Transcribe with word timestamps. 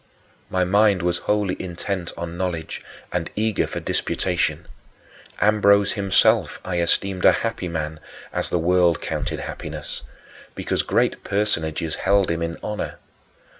My 0.49 0.63
mind 0.63 1.03
was 1.03 1.19
wholly 1.29 1.55
intent 1.61 2.11
on 2.17 2.35
knowledge 2.35 2.83
and 3.11 3.29
eager 3.35 3.67
for 3.67 3.79
disputation. 3.79 4.65
Ambrose 5.39 5.91
himself 5.91 6.59
I 6.65 6.79
esteemed 6.79 7.23
a 7.23 7.31
happy 7.31 7.67
man, 7.67 7.99
as 8.33 8.49
the 8.49 8.57
world 8.57 8.99
counted 8.99 9.41
happiness, 9.41 10.01
because 10.55 10.81
great 10.81 11.23
personages 11.23 11.93
held 11.93 12.31
him 12.31 12.41
in 12.41 12.57
honor. 12.63 12.97